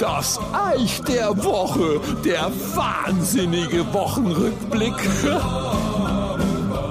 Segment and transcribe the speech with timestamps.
[0.00, 4.94] Das Eich der Woche, der wahnsinnige Wochenrückblick.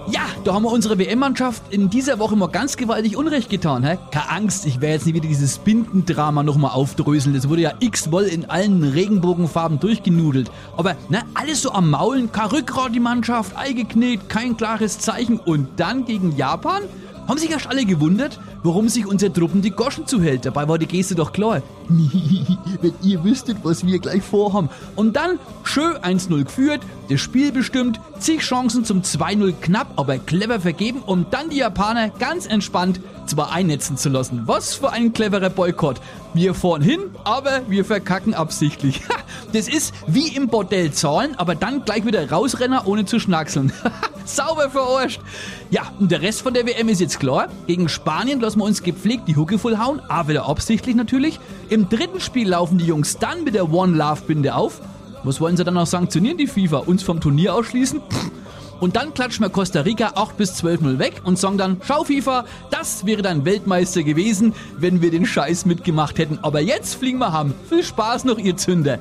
[0.09, 3.83] Ja, da haben wir unsere WM-Mannschaft in dieser Woche mal ganz gewaltig Unrecht getan.
[3.83, 3.97] Hä?
[4.11, 7.35] Keine Angst, ich werde jetzt nicht wieder dieses Bindendrama nochmal aufdröseln.
[7.35, 10.49] Das wurde ja x-woll in allen Regenbogenfarben durchgenudelt.
[10.77, 15.37] Aber ne, alles so am Maulen, kein Rückgrat die Mannschaft, eingeknickt, kein klares Zeichen.
[15.37, 16.83] Und dann gegen Japan?
[17.27, 20.45] Haben sich erst alle gewundert, warum sich unser Truppen die Goschen zuhält.
[20.45, 21.61] Dabei war die Geste doch klar.
[21.89, 24.69] Wenn ihr wüsstet, was wir gleich vorhaben.
[24.95, 30.59] Und dann schön 1-0 geführt, das Spiel bestimmt, zig Chancen zum 2-0 knapp, aber clever
[30.59, 34.43] vergeben, um dann die Japaner ganz entspannt zwar einnetzen zu lassen.
[34.45, 35.99] Was für ein cleverer Boykott.
[36.33, 39.01] Wir fahren hin, aber wir verkacken absichtlich.
[39.53, 43.71] Das ist wie im Bordell zahlen, aber dann gleich wieder rausrennen, ohne zu schnackseln.
[44.27, 45.21] Sauber verarscht.
[45.69, 47.47] Ja, und der Rest von der WM ist jetzt klar.
[47.65, 51.39] Gegen Spanien lassen wir uns gepflegt die Hucke vollhauen, aber wieder absichtlich natürlich.
[51.69, 54.81] Im dritten Spiel laufen die Jungs dann mit der One Love Binde auf.
[55.23, 56.77] Was wollen sie dann noch sanktionieren, die FIFA?
[56.77, 58.01] Uns vom Turnier ausschließen?
[58.01, 58.31] Pff.
[58.79, 62.45] Und dann klatschen wir Costa Rica 8 bis 12-0 weg und sagen dann, schau FIFA,
[62.69, 66.39] das wäre dann Weltmeister gewesen, wenn wir den Scheiß mitgemacht hätten.
[66.41, 67.53] Aber jetzt fliegen wir haben.
[67.69, 68.99] Viel Spaß noch, ihr Zünder.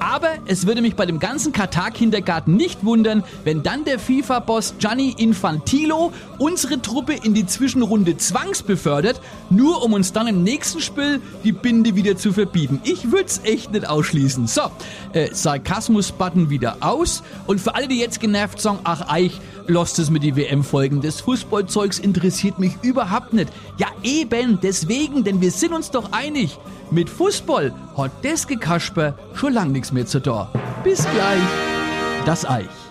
[0.00, 5.14] Aber es würde mich bei dem ganzen Katar-Kindergarten nicht wundern, wenn dann der FIFA-Boss Gianni
[5.18, 9.20] Infantilo unsere Truppe in die Zwischenrunde zwangsbefördert,
[9.50, 12.80] nur um uns dann im nächsten Spiel die Binde wieder zu verbieten.
[12.84, 14.46] Ich würde es echt nicht ausschließen.
[14.46, 14.62] So,
[15.12, 17.22] äh, Sarkasmus-Button wieder aus.
[17.46, 21.00] Und für alle, die jetzt genervt sagen, ach Eich, lost es mit die WM-Folgen.
[21.00, 23.52] Das Fußballzeugs interessiert mich überhaupt nicht.
[23.76, 26.56] Ja eben, deswegen, denn wir sind uns doch einig.
[26.92, 30.46] Mit Fußball hat das Gekasper schon lang nichts mehr zu tun.
[30.84, 31.42] Bis gleich.
[32.26, 32.87] Das Eich.